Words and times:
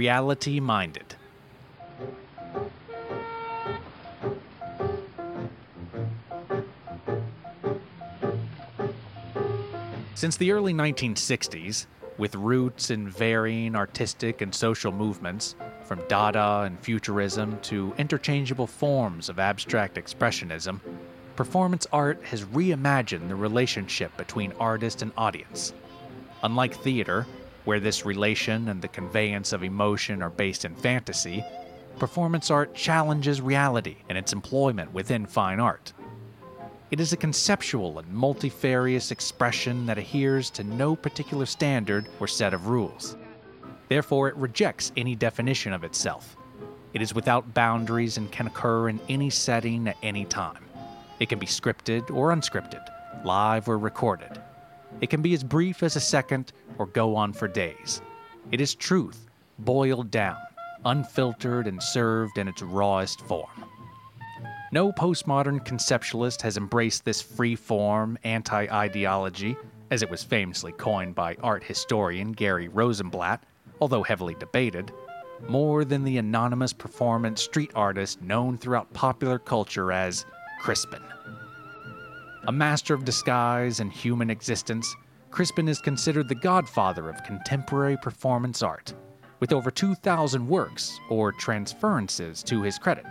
Reality 0.00 0.60
Minded. 0.60 1.14
Since 10.14 10.38
the 10.38 10.52
early 10.52 10.72
1960s, 10.72 11.84
with 12.16 12.34
roots 12.34 12.88
in 12.88 13.10
varying 13.10 13.76
artistic 13.76 14.40
and 14.40 14.54
social 14.54 14.90
movements, 14.90 15.54
from 15.84 16.00
Dada 16.08 16.62
and 16.64 16.80
Futurism 16.80 17.58
to 17.64 17.92
interchangeable 17.98 18.66
forms 18.66 19.28
of 19.28 19.38
abstract 19.38 19.96
expressionism, 19.96 20.80
performance 21.36 21.86
art 21.92 22.24
has 22.24 22.46
reimagined 22.46 23.28
the 23.28 23.36
relationship 23.36 24.16
between 24.16 24.54
artist 24.58 25.02
and 25.02 25.12
audience. 25.18 25.74
Unlike 26.42 26.76
theater, 26.76 27.26
where 27.64 27.80
this 27.80 28.06
relation 28.06 28.68
and 28.68 28.80
the 28.80 28.88
conveyance 28.88 29.52
of 29.52 29.62
emotion 29.62 30.22
are 30.22 30.30
based 30.30 30.64
in 30.64 30.74
fantasy, 30.74 31.44
performance 31.98 32.50
art 32.50 32.74
challenges 32.74 33.40
reality 33.40 33.96
and 34.08 34.16
its 34.16 34.32
employment 34.32 34.92
within 34.92 35.26
fine 35.26 35.60
art. 35.60 35.92
It 36.90 36.98
is 36.98 37.12
a 37.12 37.16
conceptual 37.16 37.98
and 37.98 38.08
multifarious 38.08 39.12
expression 39.12 39.86
that 39.86 39.98
adheres 39.98 40.50
to 40.50 40.64
no 40.64 40.96
particular 40.96 41.46
standard 41.46 42.08
or 42.18 42.26
set 42.26 42.52
of 42.52 42.66
rules. 42.66 43.16
Therefore, 43.88 44.28
it 44.28 44.36
rejects 44.36 44.90
any 44.96 45.14
definition 45.14 45.72
of 45.72 45.84
itself. 45.84 46.36
It 46.92 47.02
is 47.02 47.14
without 47.14 47.54
boundaries 47.54 48.16
and 48.16 48.32
can 48.32 48.48
occur 48.48 48.88
in 48.88 48.98
any 49.08 49.30
setting 49.30 49.86
at 49.86 49.96
any 50.02 50.24
time. 50.24 50.64
It 51.20 51.28
can 51.28 51.38
be 51.38 51.46
scripted 51.46 52.10
or 52.10 52.34
unscripted, 52.34 52.84
live 53.24 53.68
or 53.68 53.78
recorded. 53.78 54.40
It 55.00 55.08
can 55.08 55.22
be 55.22 55.32
as 55.32 55.42
brief 55.42 55.82
as 55.82 55.96
a 55.96 56.00
second 56.00 56.52
or 56.78 56.86
go 56.86 57.16
on 57.16 57.32
for 57.32 57.48
days. 57.48 58.02
It 58.52 58.60
is 58.60 58.74
truth, 58.74 59.28
boiled 59.58 60.10
down, 60.10 60.38
unfiltered, 60.84 61.66
and 61.66 61.82
served 61.82 62.36
in 62.36 62.48
its 62.48 62.62
rawest 62.62 63.20
form. 63.22 63.64
No 64.72 64.92
postmodern 64.92 65.66
conceptualist 65.66 66.42
has 66.42 66.56
embraced 66.56 67.04
this 67.04 67.20
free 67.20 67.56
form 67.56 68.18
anti 68.24 68.66
ideology, 68.66 69.56
as 69.90 70.02
it 70.02 70.10
was 70.10 70.22
famously 70.22 70.72
coined 70.72 71.14
by 71.14 71.36
art 71.42 71.64
historian 71.64 72.32
Gary 72.32 72.68
Rosenblatt, 72.68 73.42
although 73.80 74.02
heavily 74.02 74.36
debated, 74.38 74.92
more 75.48 75.84
than 75.84 76.04
the 76.04 76.18
anonymous 76.18 76.72
performance 76.72 77.42
street 77.42 77.72
artist 77.74 78.20
known 78.22 78.58
throughout 78.58 78.92
popular 78.92 79.38
culture 79.38 79.90
as 79.90 80.26
Crispin. 80.60 81.02
A 82.46 82.52
master 82.52 82.94
of 82.94 83.04
disguise 83.04 83.80
and 83.80 83.92
human 83.92 84.30
existence, 84.30 84.96
Crispin 85.30 85.68
is 85.68 85.78
considered 85.78 86.26
the 86.26 86.34
godfather 86.34 87.10
of 87.10 87.22
contemporary 87.22 87.98
performance 87.98 88.62
art, 88.62 88.94
with 89.40 89.52
over 89.52 89.70
2,000 89.70 90.48
works 90.48 90.98
or 91.10 91.32
transferences 91.32 92.42
to 92.44 92.62
his 92.62 92.78
credit. 92.78 93.04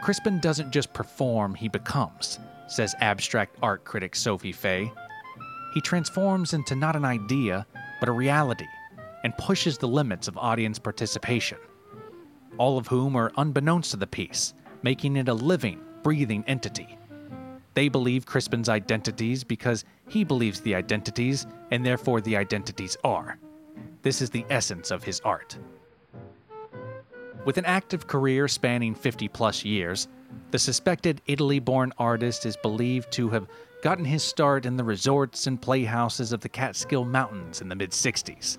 Crispin 0.00 0.38
doesn't 0.38 0.70
just 0.70 0.92
perform, 0.92 1.56
he 1.56 1.68
becomes, 1.68 2.38
says 2.68 2.94
abstract 3.00 3.56
art 3.62 3.84
critic 3.84 4.14
Sophie 4.14 4.52
Fay. 4.52 4.92
He 5.74 5.80
transforms 5.80 6.54
into 6.54 6.76
not 6.76 6.94
an 6.94 7.04
idea, 7.04 7.66
but 7.98 8.08
a 8.08 8.12
reality, 8.12 8.68
and 9.24 9.36
pushes 9.38 9.76
the 9.76 9.88
limits 9.88 10.28
of 10.28 10.38
audience 10.38 10.78
participation, 10.78 11.58
all 12.58 12.78
of 12.78 12.86
whom 12.86 13.16
are 13.16 13.32
unbeknownst 13.38 13.90
to 13.90 13.96
the 13.96 14.06
piece, 14.06 14.54
making 14.82 15.16
it 15.16 15.28
a 15.28 15.34
living, 15.34 15.80
breathing 16.04 16.44
entity. 16.46 16.96
They 17.74 17.88
believe 17.88 18.24
Crispin's 18.24 18.68
identities 18.68 19.44
because 19.44 19.84
he 20.08 20.24
believes 20.24 20.60
the 20.60 20.74
identities, 20.74 21.46
and 21.70 21.84
therefore 21.84 22.20
the 22.20 22.36
identities 22.36 22.96
are. 23.02 23.38
This 24.02 24.22
is 24.22 24.30
the 24.30 24.46
essence 24.48 24.90
of 24.90 25.02
his 25.02 25.20
art. 25.20 25.58
With 27.44 27.58
an 27.58 27.64
active 27.64 28.06
career 28.06 28.48
spanning 28.48 28.94
50 28.94 29.28
plus 29.28 29.64
years, 29.64 30.08
the 30.50 30.58
suspected 30.58 31.20
Italy 31.26 31.58
born 31.58 31.92
artist 31.98 32.46
is 32.46 32.56
believed 32.56 33.10
to 33.12 33.28
have 33.30 33.48
gotten 33.82 34.04
his 34.04 34.22
start 34.22 34.66
in 34.66 34.76
the 34.76 34.84
resorts 34.84 35.46
and 35.46 35.60
playhouses 35.60 36.32
of 36.32 36.40
the 36.40 36.48
Catskill 36.48 37.04
Mountains 37.04 37.60
in 37.60 37.68
the 37.68 37.74
mid 37.74 37.90
60s. 37.90 38.58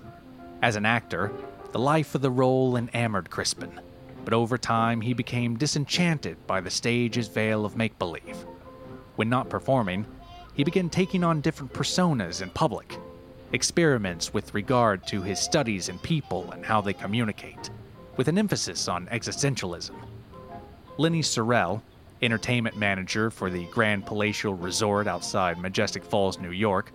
As 0.62 0.76
an 0.76 0.86
actor, 0.86 1.32
the 1.72 1.78
life 1.78 2.14
of 2.14 2.22
the 2.22 2.30
role 2.30 2.76
enamored 2.76 3.30
Crispin, 3.30 3.80
but 4.24 4.34
over 4.34 4.56
time 4.56 5.00
he 5.00 5.14
became 5.14 5.56
disenchanted 5.56 6.46
by 6.46 6.60
the 6.60 6.70
stage's 6.70 7.28
veil 7.28 7.64
of 7.64 7.76
make 7.76 7.98
believe. 7.98 8.46
When 9.16 9.28
not 9.28 9.50
performing, 9.50 10.06
he 10.54 10.64
began 10.64 10.88
taking 10.88 11.24
on 11.24 11.40
different 11.40 11.72
personas 11.72 12.40
in 12.42 12.50
public, 12.50 12.98
experiments 13.52 14.32
with 14.32 14.54
regard 14.54 15.06
to 15.08 15.22
his 15.22 15.38
studies 15.38 15.88
in 15.88 15.98
people 15.98 16.50
and 16.52 16.64
how 16.64 16.80
they 16.80 16.92
communicate 16.92 17.70
with 18.16 18.28
an 18.28 18.38
emphasis 18.38 18.88
on 18.88 19.06
existentialism. 19.08 19.94
Lenny 20.98 21.20
Sorrell, 21.20 21.82
entertainment 22.22 22.76
manager 22.76 23.30
for 23.30 23.50
the 23.50 23.66
Grand 23.66 24.06
Palatial 24.06 24.54
Resort 24.54 25.06
outside 25.06 25.58
Majestic 25.58 26.04
Falls, 26.04 26.38
New 26.38 26.52
York, 26.52 26.92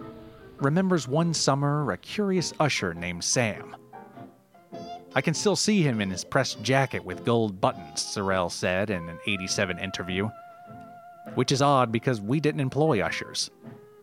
remembers 0.57 1.07
one 1.07 1.33
summer 1.33 1.91
a 1.91 1.97
curious 1.97 2.53
usher 2.59 2.93
named 2.93 3.23
Sam. 3.23 3.75
I 5.13 5.21
can 5.21 5.33
still 5.33 5.55
see 5.55 5.81
him 5.81 6.01
in 6.01 6.09
his 6.09 6.23
pressed 6.23 6.63
jacket 6.63 7.03
with 7.03 7.25
gold 7.25 7.59
buttons, 7.59 8.01
Sorrell 8.01 8.49
said 8.49 8.89
in 8.89 9.09
an 9.09 9.19
87 9.27 9.77
interview. 9.77 10.29
Which 11.35 11.51
is 11.51 11.61
odd 11.61 11.91
because 11.91 12.19
we 12.19 12.39
didn't 12.39 12.61
employ 12.61 13.01
ushers. 13.01 13.49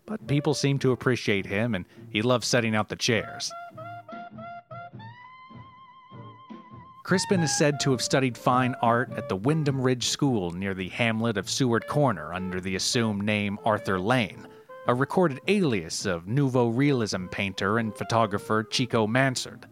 But 0.07 0.27
people 0.27 0.55
seem 0.55 0.79
to 0.81 0.93
appreciate 0.93 1.47
him 1.47 1.75
and 1.75 1.85
he 2.11 2.23
loves 2.23 2.47
setting 2.47 2.75
out 2.75 2.89
the 2.89 2.97
chairs. 2.97 3.51
Crispin 7.09 7.41
is 7.41 7.57
said 7.57 7.81
to 7.81 7.91
have 7.93 8.03
studied 8.03 8.37
fine 8.37 8.75
art 8.83 9.11
at 9.17 9.31
the 9.31 9.37
Wyndham 9.37 9.81
Ridge 9.81 10.09
School 10.09 10.51
near 10.51 10.75
the 10.75 10.91
hamlet 10.91 11.39
of 11.39 11.49
Seward 11.49 11.87
Corner 11.87 12.35
under 12.35 12.61
the 12.61 12.77
assumed 12.77 13.23
name 13.23 13.59
Arthur 13.65 13.99
Lane, 13.99 14.47
a 14.87 14.95
recorded 14.95 15.41
alias 15.49 16.05
of 16.05 16.29
Nouveau 16.29 16.69
Realism 16.69 17.25
painter 17.29 17.79
and 17.79 17.97
photographer 17.97 18.63
Chico 18.63 19.07
Mansard. 19.07 19.67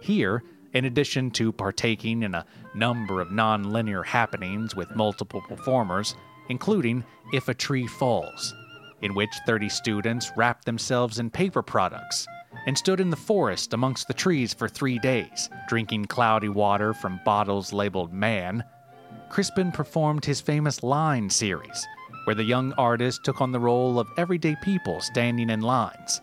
Here, 0.00 0.44
in 0.72 0.84
addition 0.84 1.32
to 1.32 1.50
partaking 1.50 2.22
in 2.22 2.34
a 2.34 2.46
number 2.74 3.20
of 3.20 3.32
non-linear 3.32 4.04
happenings 4.04 4.76
with 4.76 4.94
multiple 4.94 5.42
performers, 5.48 6.14
including 6.48 7.04
If 7.32 7.48
a 7.48 7.54
Tree 7.54 7.86
Falls, 7.86 8.54
in 9.02 9.14
which 9.14 9.30
30 9.46 9.68
students 9.68 10.30
wrapped 10.36 10.64
themselves 10.64 11.18
in 11.18 11.30
paper 11.30 11.62
products 11.62 12.26
and 12.66 12.76
stood 12.76 13.00
in 13.00 13.10
the 13.10 13.16
forest 13.16 13.72
amongst 13.72 14.06
the 14.08 14.14
trees 14.14 14.54
for 14.54 14.68
three 14.68 14.98
days, 14.98 15.50
drinking 15.68 16.06
cloudy 16.06 16.48
water 16.48 16.94
from 16.94 17.20
bottles 17.24 17.72
labeled 17.72 18.12
man, 18.12 18.64
Crispin 19.30 19.72
performed 19.72 20.24
his 20.24 20.40
famous 20.40 20.82
Line 20.82 21.30
series, 21.30 21.86
where 22.24 22.36
the 22.36 22.44
young 22.44 22.72
artist 22.74 23.24
took 23.24 23.40
on 23.40 23.50
the 23.50 23.58
role 23.60 23.98
of 23.98 24.08
everyday 24.16 24.54
people 24.62 25.00
standing 25.00 25.50
in 25.50 25.60
lines 25.60 26.20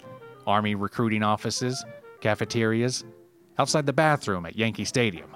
army 0.47 0.73
recruiting 0.73 1.21
offices, 1.21 1.83
cafeterias, 2.21 3.03
outside 3.59 3.85
the 3.85 3.93
bathroom 3.93 4.47
at 4.47 4.55
Yankee 4.55 4.85
Stadium. 4.85 5.35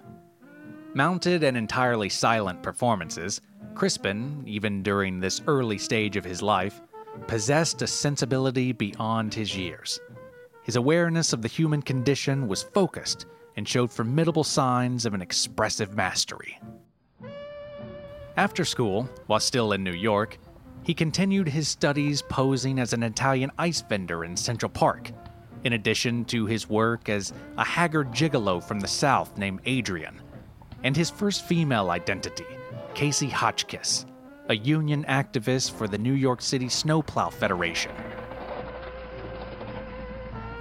Mounted 0.96 1.44
and 1.44 1.56
entirely 1.56 2.10
silent 2.10 2.64
performances, 2.64 3.40
Crispin, 3.76 4.44
even 4.46 4.84
during 4.84 5.20
this 5.20 5.42
early 5.48 5.78
stage 5.78 6.16
of 6.16 6.24
his 6.24 6.42
life, 6.42 6.82
possessed 7.28 7.82
a 7.82 7.88
sensibility 7.88 8.72
beyond 8.72 9.34
his 9.34 9.56
years. 9.56 10.00
His 10.64 10.76
awareness 10.76 11.34
of 11.34 11.42
the 11.42 11.48
human 11.48 11.82
condition 11.82 12.48
was 12.48 12.64
focused 12.64 13.26
and 13.56 13.68
showed 13.68 13.92
formidable 13.92 14.44
signs 14.44 15.06
of 15.06 15.14
an 15.14 15.22
expressive 15.22 15.96
mastery. 15.96 16.60
After 18.36 18.66
school, 18.66 19.10
while 19.28 19.40
still 19.40 19.74
in 19.74 19.84
New 19.84 19.94
York, 19.94 20.40
he 20.84 20.94
continued 20.94 21.48
his 21.48 21.68
studies 21.68 22.22
posing 22.22 22.80
as 22.80 22.94
an 22.94 23.04
Italian 23.04 23.52
ice 23.58 23.82
vendor 23.82 24.26
in 24.26 24.36
Central 24.36 24.70
Park, 24.70 25.12
in 25.64 25.74
addition 25.74 26.26
to 26.26 26.46
his 26.46 26.70
work 26.70 27.10
as 27.10 27.32
a 27.58 27.64
haggard 27.64 28.12
gigolo 28.12 28.62
from 28.62 28.80
the 28.80 28.88
South 28.88 29.38
named 29.38 29.62
Adrian, 29.66 30.20
and 30.84 30.96
his 30.96 31.10
first 31.10 31.46
female 31.46 31.90
identity, 31.90 32.46
Casey 32.94 33.28
Hotchkiss, 33.28 34.06
a 34.50 34.56
union 34.56 35.04
activist 35.06 35.72
for 35.72 35.88
the 35.88 35.98
New 35.98 36.14
York 36.14 36.42
City 36.42 36.70
Snowplow 36.70 37.32
Federation. 37.32 37.92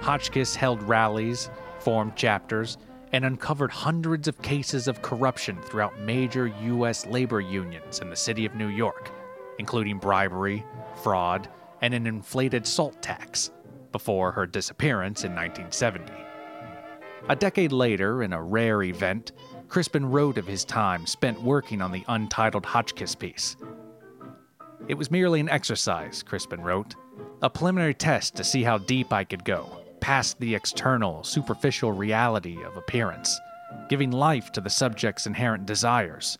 Hotchkiss 0.01 0.55
held 0.55 0.81
rallies, 0.83 1.51
formed 1.79 2.15
chapters, 2.15 2.77
and 3.11 3.23
uncovered 3.23 3.69
hundreds 3.69 4.27
of 4.27 4.41
cases 4.41 4.87
of 4.87 5.03
corruption 5.03 5.61
throughout 5.61 5.99
major 5.99 6.47
U.S. 6.47 7.05
labor 7.05 7.39
unions 7.39 7.99
in 7.99 8.09
the 8.09 8.15
city 8.15 8.45
of 8.45 8.55
New 8.55 8.69
York, 8.69 9.11
including 9.59 9.99
bribery, 9.99 10.65
fraud, 11.03 11.47
and 11.81 11.93
an 11.93 12.07
inflated 12.07 12.65
salt 12.65 12.99
tax, 13.01 13.51
before 13.91 14.31
her 14.31 14.47
disappearance 14.47 15.23
in 15.23 15.35
1970. 15.35 16.11
A 17.29 17.35
decade 17.35 17.71
later, 17.71 18.23
in 18.23 18.33
a 18.33 18.41
rare 18.41 18.81
event, 18.81 19.33
Crispin 19.73 20.11
wrote 20.11 20.37
of 20.37 20.45
his 20.45 20.63
time 20.63 21.07
spent 21.07 21.41
working 21.41 21.81
on 21.81 21.91
the 21.91 22.05
untitled 22.07 22.63
Hotchkiss 22.63 23.15
piece. 23.15 23.57
It 24.87 24.93
was 24.93 25.09
merely 25.09 25.39
an 25.39 25.49
exercise, 25.49 26.21
Crispin 26.21 26.61
wrote, 26.61 26.93
a 27.41 27.49
preliminary 27.49 27.95
test 27.95 28.35
to 28.35 28.43
see 28.43 28.61
how 28.61 28.77
deep 28.77 29.11
I 29.11 29.23
could 29.23 29.43
go, 29.43 29.81
past 29.99 30.39
the 30.39 30.53
external, 30.53 31.23
superficial 31.23 31.91
reality 31.91 32.63
of 32.63 32.77
appearance, 32.77 33.35
giving 33.89 34.11
life 34.11 34.51
to 34.51 34.61
the 34.61 34.69
subject's 34.69 35.25
inherent 35.25 35.65
desires. 35.65 36.37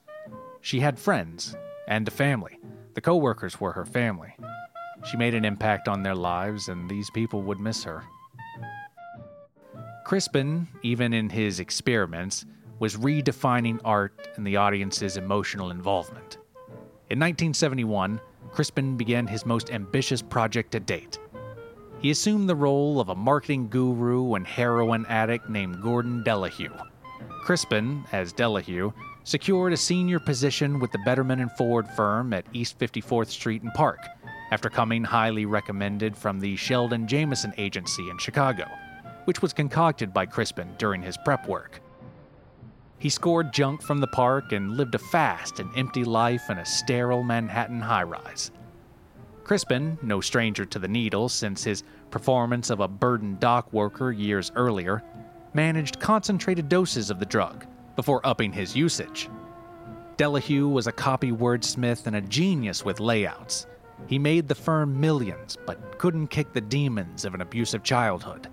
She 0.62 0.80
had 0.80 1.00
friends 1.00 1.56
and 1.88 2.08
a 2.08 2.12
family. 2.12 2.60
The 2.94 3.02
co 3.02 3.16
workers 3.16 3.60
were 3.60 3.72
her 3.72 3.84
family. 3.84 4.36
She 5.10 5.18
made 5.18 5.34
an 5.34 5.44
impact 5.44 5.88
on 5.88 6.04
their 6.04 6.14
lives, 6.14 6.68
and 6.68 6.88
these 6.88 7.10
people 7.10 7.42
would 7.42 7.60
miss 7.60 7.84
her. 7.84 8.04
Crispin, 10.06 10.68
even 10.84 11.14
in 11.14 11.32
his 11.32 11.60
experiments, 11.60 12.46
was 12.84 12.98
redefining 12.98 13.80
art 13.86 14.28
and 14.36 14.46
the 14.46 14.58
audience's 14.58 15.16
emotional 15.16 15.72
involvement. 15.72 16.40
In 17.10 17.18
1971, 17.18 18.20
Crispin 18.52 18.98
began 18.98 19.26
his 19.26 19.46
most 19.46 19.72
ambitious 19.72 20.22
project 20.22 20.74
to 20.74 20.82
date. 20.82 21.18
He 22.00 22.12
assumed 22.12 22.50
the 22.50 22.58
role 22.58 23.00
of 23.00 23.08
a 23.08 23.16
marketing 23.16 23.70
guru 23.70 24.34
and 24.34 24.46
heroin 24.46 25.06
addict 25.06 25.50
named 25.50 25.82
Gordon 25.82 26.26
Delahue. 26.26 26.78
Crispin, 27.46 28.04
as 28.12 28.34
Delahue, 28.34 28.94
secured 29.24 29.72
a 29.72 29.78
senior 29.78 30.20
position 30.20 30.82
with 30.82 30.92
the 30.92 31.04
Betterman 31.08 31.42
and 31.42 31.54
Ford 31.54 31.88
firm 31.96 32.34
at 32.34 32.46
East 32.52 32.78
54th 32.80 33.30
Street 33.30 33.62
and 33.62 33.74
Park, 33.76 34.00
after 34.52 34.70
coming 34.70 35.06
highly 35.06 35.46
recommended 35.46 36.18
from 36.18 36.38
the 36.38 36.58
Sheldon 36.58 37.08
Jameson 37.08 37.54
Agency 37.58 38.10
in 38.10 38.18
Chicago, 38.18 38.68
which 39.24 39.42
was 39.42 39.54
concocted 39.54 40.14
by 40.14 40.26
Crispin 40.26 40.68
during 40.78 41.02
his 41.02 41.16
prep 41.24 41.48
work. 41.48 41.80
He 43.04 43.10
scored 43.10 43.52
junk 43.52 43.82
from 43.82 44.00
the 44.00 44.08
park 44.08 44.54
and 44.54 44.78
lived 44.78 44.96
a 44.96 44.98
fast 44.98 45.60
and 45.60 45.70
empty 45.76 46.06
life 46.06 46.50
in 46.50 46.58
a 46.58 46.66
sterile 46.66 47.22
Manhattan 47.22 47.82
high 47.82 48.04
rise. 48.04 48.50
Crispin, 49.44 49.98
no 50.02 50.22
stranger 50.22 50.64
to 50.64 50.80
the 50.80 50.88
needle 50.88 51.28
since 51.28 51.66
his 51.66 51.84
performance 52.12 52.70
of 52.70 52.80
a 52.80 52.88
burdened 52.88 53.42
dock 53.42 53.74
worker 53.74 54.14
years 54.14 54.54
earlier, 54.56 55.04
managed 55.54 56.00
concentrated 56.00 56.70
doses 56.70 57.10
of 57.10 57.20
the 57.20 57.26
drug 57.26 57.66
before 57.98 58.26
upping 58.26 58.54
his 58.54 58.74
usage. 58.74 59.30
Delahue 60.16 60.72
was 60.72 60.88
a 60.88 60.94
copy 60.94 61.34
wordsmith 61.34 62.08
and 62.08 62.16
a 62.16 62.22
genius 62.22 62.86
with 62.86 63.02
layouts. 63.02 63.68
He 64.08 64.18
made 64.18 64.48
the 64.48 64.56
firm 64.56 64.98
millions, 64.98 65.58
but 65.66 65.98
couldn't 66.00 66.28
kick 66.28 66.54
the 66.54 66.62
demons 66.62 67.26
of 67.26 67.34
an 67.34 67.42
abusive 67.42 67.84
childhood. 67.84 68.48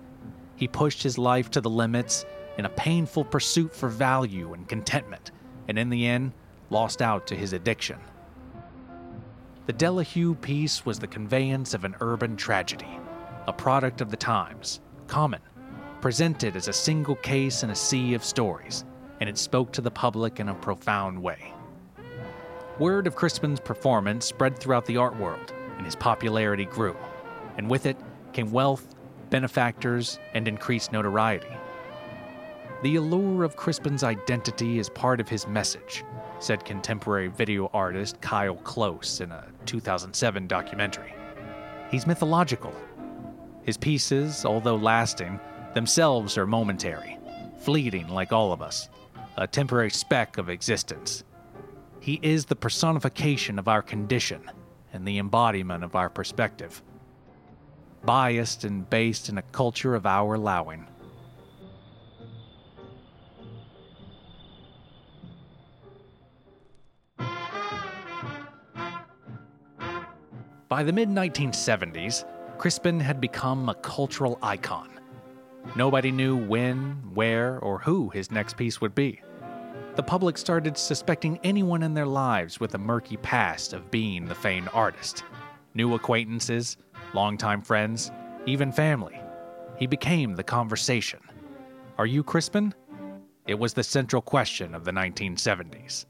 He 0.57 0.67
pushed 0.67 1.01
his 1.01 1.17
life 1.17 1.49
to 1.51 1.61
the 1.61 1.69
limits 1.69 2.25
in 2.57 2.65
a 2.65 2.69
painful 2.69 3.23
pursuit 3.23 3.73
for 3.75 3.89
value 3.89 4.53
and 4.53 4.67
contentment, 4.67 5.31
and 5.67 5.77
in 5.77 5.89
the 5.89 6.05
end, 6.05 6.33
lost 6.69 7.01
out 7.01 7.27
to 7.27 7.35
his 7.35 7.53
addiction. 7.53 7.97
The 9.67 9.73
Delahue 9.73 10.39
piece 10.41 10.85
was 10.85 10.99
the 10.99 11.07
conveyance 11.07 11.73
of 11.73 11.83
an 11.85 11.95
urban 12.01 12.35
tragedy, 12.35 12.99
a 13.47 13.53
product 13.53 14.01
of 14.01 14.09
the 14.09 14.17
times, 14.17 14.81
common, 15.07 15.41
presented 16.01 16.55
as 16.55 16.67
a 16.67 16.73
single 16.73 17.15
case 17.15 17.63
in 17.63 17.69
a 17.69 17.75
sea 17.75 18.13
of 18.13 18.23
stories, 18.23 18.85
and 19.19 19.29
it 19.29 19.37
spoke 19.37 19.71
to 19.73 19.81
the 19.81 19.91
public 19.91 20.39
in 20.39 20.49
a 20.49 20.55
profound 20.55 21.21
way. 21.21 21.53
Word 22.79 23.05
of 23.05 23.15
Crispin's 23.15 23.59
performance 23.59 24.25
spread 24.25 24.57
throughout 24.57 24.85
the 24.85 24.97
art 24.97 25.15
world, 25.17 25.53
and 25.77 25.85
his 25.85 25.95
popularity 25.95 26.65
grew, 26.65 26.97
and 27.57 27.69
with 27.69 27.85
it 27.85 27.97
came 28.33 28.51
wealth, 28.51 28.95
benefactors, 29.29 30.19
and 30.33 30.47
increased 30.47 30.91
notoriety. 30.91 31.55
The 32.83 32.95
allure 32.95 33.43
of 33.43 33.55
Crispin's 33.55 34.03
identity 34.03 34.79
is 34.79 34.89
part 34.89 35.19
of 35.19 35.29
his 35.29 35.45
message, 35.45 36.03
said 36.39 36.65
contemporary 36.65 37.27
video 37.27 37.69
artist 37.75 38.19
Kyle 38.21 38.55
Close 38.55 39.21
in 39.21 39.31
a 39.31 39.45
2007 39.67 40.47
documentary. 40.47 41.13
He's 41.91 42.07
mythological. 42.07 42.73
His 43.61 43.77
pieces, 43.77 44.45
although 44.45 44.77
lasting, 44.77 45.39
themselves 45.75 46.39
are 46.39 46.47
momentary, 46.47 47.19
fleeting 47.59 48.07
like 48.07 48.33
all 48.33 48.51
of 48.51 48.63
us, 48.63 48.89
a 49.37 49.45
temporary 49.45 49.91
speck 49.91 50.39
of 50.39 50.49
existence. 50.49 51.23
He 51.99 52.19
is 52.23 52.45
the 52.45 52.55
personification 52.55 53.59
of 53.59 53.67
our 53.67 53.83
condition 53.83 54.49
and 54.91 55.07
the 55.07 55.19
embodiment 55.19 55.83
of 55.83 55.95
our 55.95 56.09
perspective. 56.09 56.81
Biased 58.05 58.63
and 58.63 58.89
based 58.89 59.29
in 59.29 59.37
a 59.37 59.43
culture 59.43 59.93
of 59.93 60.07
our 60.07 60.33
allowing. 60.33 60.87
By 70.81 70.85
the 70.85 70.93
mid 70.93 71.09
1970s, 71.09 72.25
Crispin 72.57 72.99
had 72.99 73.21
become 73.21 73.69
a 73.69 73.75
cultural 73.75 74.39
icon. 74.41 74.89
Nobody 75.75 76.09
knew 76.09 76.35
when, 76.35 76.93
where, 77.13 77.59
or 77.59 77.77
who 77.77 78.09
his 78.09 78.31
next 78.31 78.57
piece 78.57 78.81
would 78.81 78.95
be. 78.95 79.21
The 79.95 80.01
public 80.01 80.39
started 80.39 80.75
suspecting 80.75 81.39
anyone 81.43 81.83
in 81.83 81.93
their 81.93 82.07
lives 82.07 82.59
with 82.59 82.73
a 82.73 82.79
murky 82.79 83.17
past 83.17 83.73
of 83.73 83.91
being 83.91 84.25
the 84.25 84.33
famed 84.33 84.69
artist. 84.73 85.23
New 85.75 85.93
acquaintances, 85.93 86.77
longtime 87.13 87.61
friends, 87.61 88.11
even 88.47 88.71
family. 88.71 89.21
He 89.77 89.85
became 89.85 90.33
the 90.33 90.43
conversation. 90.43 91.19
Are 91.99 92.07
you 92.07 92.23
Crispin? 92.23 92.73
It 93.45 93.59
was 93.59 93.75
the 93.75 93.83
central 93.83 94.23
question 94.23 94.73
of 94.73 94.83
the 94.83 94.91
1970s. 94.91 96.07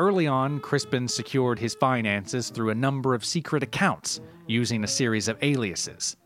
Early 0.00 0.26
on, 0.26 0.60
Crispin 0.60 1.06
secured 1.08 1.58
his 1.58 1.74
finances 1.74 2.48
through 2.48 2.70
a 2.70 2.74
number 2.74 3.12
of 3.12 3.22
secret 3.22 3.62
accounts 3.62 4.22
using 4.46 4.82
a 4.82 4.88
series 4.88 5.28
of 5.28 5.36
aliases. 5.42 6.16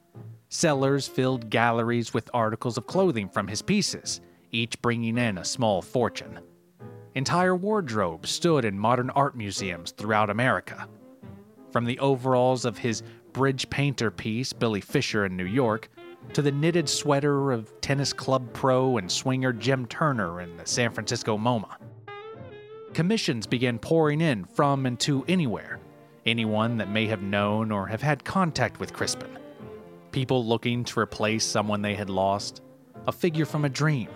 Sellers 0.48 1.08
filled 1.08 1.50
galleries 1.50 2.14
with 2.14 2.30
articles 2.32 2.78
of 2.78 2.86
clothing 2.86 3.28
from 3.28 3.48
his 3.48 3.62
pieces, 3.62 4.20
each 4.52 4.80
bringing 4.80 5.18
in 5.18 5.38
a 5.38 5.44
small 5.44 5.82
fortune. 5.82 6.38
Entire 7.16 7.56
wardrobes 7.56 8.30
stood 8.30 8.64
in 8.64 8.78
modern 8.78 9.10
art 9.10 9.36
museums 9.36 9.90
throughout 9.90 10.30
America. 10.30 10.88
From 11.72 11.84
the 11.84 11.98
overalls 11.98 12.64
of 12.64 12.78
his 12.78 13.02
bridge 13.32 13.68
painter 13.70 14.12
piece, 14.12 14.52
Billy 14.52 14.82
Fisher 14.82 15.26
in 15.26 15.36
New 15.36 15.46
York, 15.46 15.88
to 16.32 16.42
the 16.42 16.52
knitted 16.52 16.88
sweater 16.88 17.50
of 17.50 17.72
tennis 17.80 18.12
club 18.12 18.52
pro 18.52 18.98
and 18.98 19.10
swinger 19.10 19.52
Jim 19.52 19.84
Turner 19.86 20.42
in 20.42 20.56
the 20.56 20.64
San 20.64 20.92
Francisco 20.92 21.36
MoMA 21.36 21.76
commissions 22.94 23.46
began 23.46 23.78
pouring 23.78 24.20
in 24.20 24.44
from 24.44 24.86
and 24.86 24.98
to 25.00 25.24
anywhere, 25.26 25.80
anyone 26.24 26.78
that 26.78 26.88
may 26.88 27.06
have 27.06 27.22
known 27.22 27.72
or 27.72 27.86
have 27.88 28.00
had 28.00 28.24
contact 28.24 28.78
with 28.80 28.92
Crispin. 28.92 29.38
People 30.12 30.46
looking 30.46 30.84
to 30.84 31.00
replace 31.00 31.44
someone 31.44 31.82
they 31.82 31.96
had 31.96 32.08
lost, 32.08 32.62
a 33.08 33.12
figure 33.12 33.44
from 33.44 33.64
a 33.64 33.68
dream, 33.68 34.08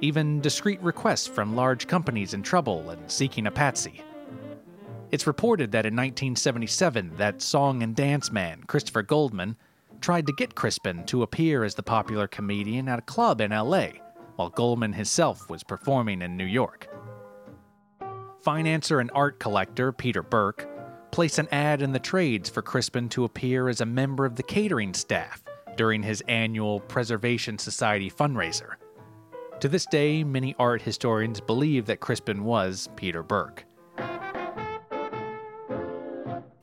even 0.00 0.40
discreet 0.40 0.80
requests 0.80 1.26
from 1.26 1.54
large 1.54 1.86
companies 1.86 2.32
in 2.32 2.42
trouble 2.42 2.90
and 2.90 3.10
seeking 3.10 3.46
a 3.46 3.50
patsy. 3.50 4.02
It's 5.12 5.26
reported 5.26 5.70
that 5.72 5.86
in 5.86 5.94
1977, 5.94 7.16
that 7.18 7.42
song 7.42 7.82
and 7.82 7.94
dance 7.94 8.32
man, 8.32 8.62
Christopher 8.66 9.02
Goldman, 9.02 9.56
tried 10.00 10.26
to 10.26 10.32
get 10.32 10.54
Crispin 10.54 11.04
to 11.04 11.22
appear 11.22 11.64
as 11.64 11.74
the 11.74 11.82
popular 11.82 12.26
comedian 12.26 12.88
at 12.88 12.98
a 12.98 13.02
club 13.02 13.40
in 13.40 13.50
LA, 13.50 13.88
while 14.36 14.50
Goldman 14.50 14.94
himself 14.94 15.48
was 15.48 15.62
performing 15.62 16.22
in 16.22 16.36
New 16.36 16.44
York 16.44 16.88
financier 18.46 19.00
and 19.00 19.10
art 19.12 19.40
collector 19.40 19.90
Peter 19.90 20.22
Burke 20.22 20.68
placed 21.10 21.40
an 21.40 21.48
ad 21.50 21.82
in 21.82 21.90
the 21.90 21.98
trades 21.98 22.48
for 22.48 22.62
Crispin 22.62 23.08
to 23.08 23.24
appear 23.24 23.68
as 23.68 23.80
a 23.80 23.84
member 23.84 24.24
of 24.24 24.36
the 24.36 24.42
catering 24.44 24.94
staff 24.94 25.42
during 25.76 26.00
his 26.00 26.22
annual 26.28 26.78
Preservation 26.78 27.58
Society 27.58 28.08
fundraiser. 28.08 28.74
To 29.58 29.68
this 29.68 29.84
day, 29.86 30.22
many 30.22 30.54
art 30.60 30.80
historians 30.80 31.40
believe 31.40 31.86
that 31.86 31.98
Crispin 31.98 32.44
was 32.44 32.88
Peter 32.94 33.24
Burke. 33.24 33.64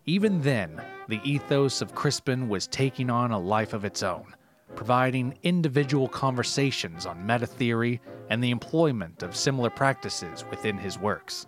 Even 0.05 0.39
then, 0.39 0.81
the 1.09 1.19
ethos 1.25 1.81
of 1.81 1.93
Crispin 1.93 2.47
was 2.47 2.65
taking 2.67 3.09
on 3.09 3.31
a 3.31 3.37
life 3.37 3.73
of 3.73 3.83
its 3.83 4.03
own, 4.03 4.33
providing 4.77 5.37
individual 5.43 6.07
conversations 6.07 7.05
on 7.05 7.27
meta 7.27 7.45
theory 7.45 7.99
and 8.29 8.41
the 8.41 8.51
employment 8.51 9.21
of 9.21 9.35
similar 9.35 9.69
practices 9.69 10.45
within 10.49 10.77
his 10.77 10.97
works. 10.97 11.45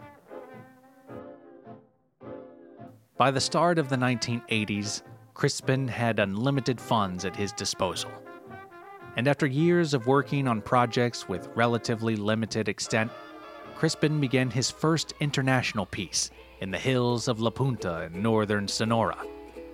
By 3.18 3.32
the 3.32 3.40
start 3.40 3.80
of 3.80 3.88
the 3.88 3.96
1980s, 3.96 5.02
Crispin 5.36 5.88
had 5.88 6.20
unlimited 6.20 6.82
funds 6.82 7.24
at 7.24 7.34
his 7.34 7.54
disposal. 7.54 8.12
And 9.16 9.30
after 9.30 9.46
years 9.46 9.94
of 9.94 10.06
working 10.06 10.50
on 10.50 10.62
projects 10.62 11.30
with 11.30 11.48
relatively 11.56 12.18
limited 12.18 12.68
extent, 12.68 13.10
Crispin 13.74 14.20
began 14.20 14.50
his 14.50 14.70
first 14.70 15.14
international 15.22 15.86
piece 15.86 16.30
in 16.60 16.72
the 16.72 16.78
hills 16.78 17.30
of 17.30 17.40
La 17.40 17.52
Punta 17.52 18.04
in 18.04 18.22
northern 18.22 18.68
Sonora 18.68 19.26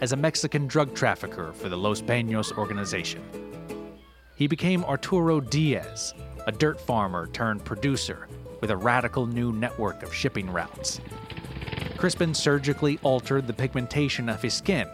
as 0.01 0.11
a 0.11 0.17
Mexican 0.17 0.67
drug 0.67 0.93
trafficker 0.93 1.51
for 1.51 1.67
the 1.67 1.77
Los 1.77 1.99
Peños 1.99 2.55
organization. 2.55 3.23
He 4.35 4.45
became 4.45 4.85
Arturo 4.85 5.39
Diaz, 5.39 6.13
a 6.45 6.51
dirt 6.51 6.79
farmer 6.79 7.25
turned 7.25 7.65
producer 7.65 8.27
with 8.59 8.69
a 8.69 8.77
radical 8.77 9.25
new 9.25 9.51
network 9.51 10.03
of 10.03 10.13
shipping 10.13 10.47
routes. 10.47 11.01
Crispin 12.01 12.33
surgically 12.33 12.97
altered 13.03 13.45
the 13.45 13.53
pigmentation 13.53 14.27
of 14.27 14.41
his 14.41 14.55
skin, 14.55 14.87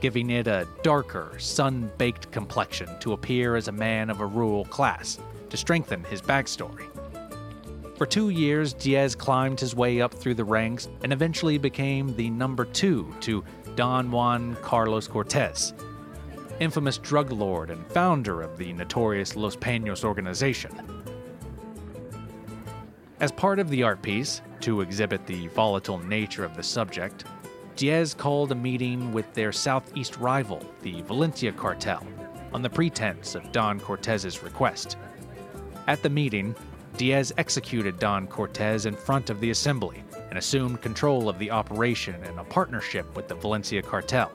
giving 0.00 0.30
it 0.30 0.46
a 0.46 0.66
darker, 0.82 1.34
sun 1.38 1.92
baked 1.98 2.32
complexion 2.32 2.88
to 3.00 3.12
appear 3.12 3.56
as 3.56 3.68
a 3.68 3.72
man 3.72 4.08
of 4.08 4.22
a 4.22 4.26
rural 4.26 4.64
class 4.64 5.18
to 5.50 5.56
strengthen 5.58 6.02
his 6.04 6.22
backstory. 6.22 6.86
For 7.98 8.06
two 8.06 8.30
years, 8.30 8.72
Diaz 8.72 9.14
climbed 9.14 9.60
his 9.60 9.76
way 9.76 10.00
up 10.00 10.14
through 10.14 10.32
the 10.32 10.46
ranks 10.46 10.88
and 11.02 11.12
eventually 11.12 11.58
became 11.58 12.16
the 12.16 12.30
number 12.30 12.64
two 12.64 13.14
to 13.20 13.44
Don 13.74 14.10
Juan 14.10 14.56
Carlos 14.62 15.06
Cortez, 15.06 15.74
infamous 16.58 16.96
drug 16.96 17.32
lord 17.32 17.68
and 17.68 17.86
founder 17.88 18.40
of 18.40 18.56
the 18.56 18.72
notorious 18.72 19.36
Los 19.36 19.56
Peños 19.56 20.04
organization. 20.04 20.72
As 23.20 23.30
part 23.30 23.58
of 23.58 23.68
the 23.68 23.82
art 23.82 24.00
piece, 24.00 24.40
to 24.60 24.80
exhibit 24.80 25.26
the 25.26 25.48
volatile 25.48 25.98
nature 25.98 26.44
of 26.44 26.56
the 26.56 26.62
subject, 26.62 27.24
Diaz 27.76 28.14
called 28.14 28.52
a 28.52 28.54
meeting 28.54 29.12
with 29.12 29.32
their 29.34 29.52
southeast 29.52 30.16
rival, 30.16 30.64
the 30.82 31.02
Valencia 31.02 31.52
cartel, 31.52 32.06
on 32.54 32.62
the 32.62 32.70
pretense 32.70 33.34
of 33.34 33.52
Don 33.52 33.78
Cortez's 33.78 34.42
request. 34.42 34.96
At 35.86 36.02
the 36.02 36.08
meeting, 36.08 36.54
Diaz 36.96 37.34
executed 37.36 37.98
Don 37.98 38.26
Cortez 38.26 38.86
in 38.86 38.96
front 38.96 39.28
of 39.28 39.40
the 39.40 39.50
assembly 39.50 40.02
and 40.30 40.38
assumed 40.38 40.80
control 40.80 41.28
of 41.28 41.38
the 41.38 41.50
operation 41.50 42.14
in 42.24 42.38
a 42.38 42.44
partnership 42.44 43.14
with 43.14 43.28
the 43.28 43.34
Valencia 43.34 43.82
cartel. 43.82 44.32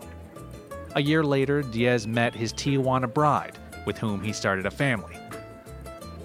A 0.95 1.01
year 1.01 1.23
later, 1.23 1.63
Diaz 1.63 2.05
met 2.05 2.35
his 2.35 2.53
Tijuana 2.53 3.11
bride, 3.11 3.57
with 3.87 3.97
whom 3.97 4.21
he 4.21 4.31
started 4.31 4.67
a 4.67 4.71
family. 4.71 5.15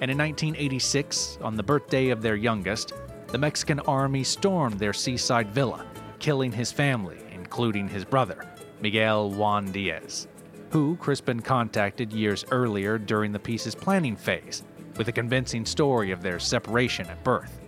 And 0.03 0.11
in 0.11 0.19
1986, 0.19 1.39
on 1.41 1.57
the 1.57 1.63
birthday 1.63 2.11
of 2.11 2.21
their 2.21 2.37
youngest, 2.37 2.93
the 3.29 3.39
Mexican 3.39 3.81
army 3.81 4.23
stormed 4.23 4.79
their 4.79 4.93
seaside 4.93 5.51
villa, 5.51 5.85
killing 6.19 6.53
his 6.53 6.71
family, 6.71 7.19
including 7.33 7.89
his 7.89 8.05
brother, 8.05 8.47
Miguel 8.81 9.31
Juan 9.31 9.71
Diaz, 9.73 10.29
who 10.71 10.97
Crispin 10.97 11.41
contacted 11.41 12.13
years 12.13 12.45
earlier 12.51 12.99
during 12.99 13.33
the 13.33 13.39
piece's 13.39 13.75
planning 13.75 14.17
phase, 14.17 14.63
with 14.97 15.09
a 15.09 15.13
convincing 15.13 15.65
story 15.65 16.11
of 16.11 16.23
their 16.23 16.39
separation 16.39 17.07
at 17.09 17.23
birth. 17.25 17.61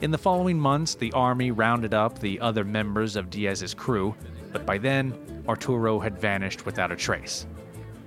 In 0.00 0.10
the 0.10 0.18
following 0.18 0.58
months, 0.58 0.96
the 0.96 1.12
army 1.12 1.52
rounded 1.52 1.94
up 1.94 2.18
the 2.18 2.40
other 2.40 2.64
members 2.64 3.14
of 3.14 3.30
Diaz's 3.30 3.72
crew, 3.72 4.14
but 4.52 4.66
by 4.66 4.76
then, 4.76 5.14
Arturo 5.48 6.00
had 6.00 6.18
vanished 6.18 6.66
without 6.66 6.90
a 6.90 6.96
trace. 6.96 7.46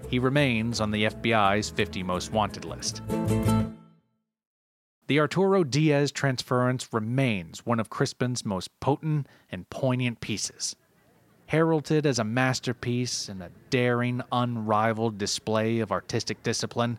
He 0.09 0.19
remains 0.19 0.81
on 0.81 0.91
the 0.91 1.05
FBI's 1.05 1.69
50 1.69 2.03
most 2.03 2.31
wanted 2.31 2.65
list. 2.65 3.01
The 5.07 5.19
Arturo 5.19 5.63
Diaz 5.63 6.11
transference 6.11 6.91
remains 6.91 7.63
one 7.63 7.79
of 7.79 7.91
Crispin's 7.91 8.43
most 8.43 8.71
potent 8.79 9.27
and 9.51 9.69
poignant 9.69 10.19
pieces. 10.19 10.75
Heralded 11.45 12.07
as 12.07 12.17
a 12.17 12.23
masterpiece 12.23 13.29
and 13.29 13.43
a 13.43 13.51
daring, 13.69 14.23
unrivaled 14.31 15.19
display 15.19 15.77
of 15.77 15.91
artistic 15.91 16.41
discipline, 16.41 16.97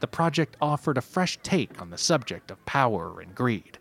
the 0.00 0.06
project 0.06 0.56
offered 0.58 0.96
a 0.96 1.02
fresh 1.02 1.38
take 1.42 1.82
on 1.82 1.90
the 1.90 1.98
subject 1.98 2.50
of 2.50 2.64
power 2.64 3.20
and 3.20 3.34
greed. 3.34 3.78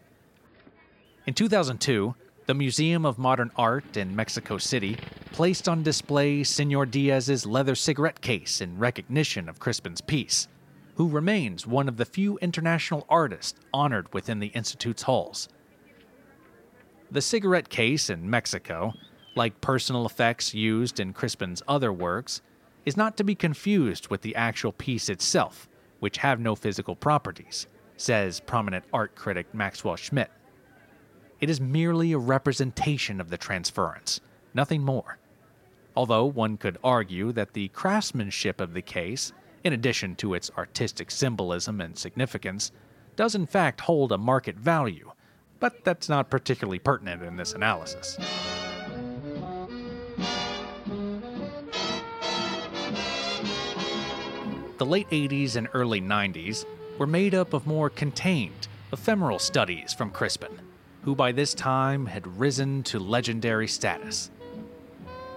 In 1.25 1.33
2002, 1.33 2.15
the 2.47 2.53
Museum 2.53 3.05
of 3.05 3.17
Modern 3.17 3.49
Art 3.55 3.95
in 3.95 4.13
Mexico 4.13 4.57
City 4.57 4.97
placed 5.31 5.69
on 5.69 5.83
display 5.83 6.43
Senor 6.43 6.85
Diaz's 6.85 7.45
leather 7.45 7.75
cigarette 7.75 8.19
case 8.19 8.59
in 8.59 8.77
recognition 8.77 9.47
of 9.47 9.59
Crispin's 9.61 10.01
piece, 10.01 10.49
who 10.95 11.07
remains 11.07 11.65
one 11.65 11.87
of 11.87 11.97
the 11.97 12.05
few 12.05 12.37
international 12.37 13.05
artists 13.09 13.59
honored 13.73 14.13
within 14.13 14.39
the 14.39 14.47
Institute's 14.47 15.03
halls. 15.03 15.49
The 17.11 17.21
cigarette 17.21 17.69
case 17.69 18.09
in 18.09 18.29
Mexico, 18.29 18.93
like 19.35 19.61
personal 19.61 20.05
effects 20.05 20.53
used 20.53 20.99
in 20.99 21.13
Crispin's 21.13 21.63
other 21.67 21.91
works, 21.91 22.41
is 22.85 22.97
not 22.97 23.17
to 23.17 23.23
be 23.23 23.35
confused 23.35 24.09
with 24.09 24.21
the 24.21 24.35
actual 24.35 24.71
piece 24.71 25.09
itself, 25.09 25.69
which 25.99 26.17
have 26.17 26.39
no 26.39 26.55
physical 26.55 26.95
properties, 26.95 27.67
says 27.97 28.39
prominent 28.39 28.85
art 28.93 29.15
critic 29.15 29.53
Maxwell 29.53 29.95
Schmidt. 29.95 30.31
It 31.39 31.49
is 31.49 31.61
merely 31.61 32.11
a 32.11 32.17
representation 32.17 33.19
of 33.19 33.29
the 33.29 33.37
transference, 33.37 34.19
nothing 34.53 34.83
more. 34.83 35.17
Although 35.95 36.25
one 36.25 36.57
could 36.57 36.77
argue 36.83 37.31
that 37.33 37.53
the 37.53 37.67
craftsmanship 37.69 38.59
of 38.59 38.73
the 38.73 38.81
case, 38.81 39.31
in 39.63 39.73
addition 39.73 40.15
to 40.17 40.33
its 40.33 40.51
artistic 40.57 41.11
symbolism 41.11 41.81
and 41.81 41.97
significance, 41.97 42.71
does 43.15 43.35
in 43.35 43.45
fact 43.45 43.81
hold 43.81 44.11
a 44.11 44.17
market 44.17 44.55
value, 44.55 45.11
but 45.59 45.83
that's 45.83 46.09
not 46.09 46.29
particularly 46.29 46.79
pertinent 46.79 47.23
in 47.23 47.37
this 47.37 47.53
analysis. 47.53 48.17
The 54.77 54.85
late 54.85 55.09
80s 55.09 55.55
and 55.55 55.69
early 55.73 56.01
90s 56.01 56.65
were 56.97 57.07
made 57.07 57.33
up 57.33 57.53
of 57.53 57.67
more 57.67 57.89
contained, 57.89 58.67
ephemeral 58.91 59.39
studies 59.39 59.93
from 59.93 60.11
Crispin 60.11 60.59
who 61.03 61.15
by 61.15 61.31
this 61.31 61.53
time 61.53 62.05
had 62.05 62.39
risen 62.39 62.81
to 62.83 62.97
legendary 62.97 63.67
status. 63.67 64.31